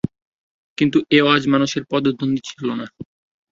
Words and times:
কিন্তু 0.77 0.97
এ 1.09 1.19
আওয়াজ 1.21 1.43
মানুষের 1.47 1.83
পদধ্বনি 1.91 2.39
ছিল 2.49 2.67
না। 2.71 2.85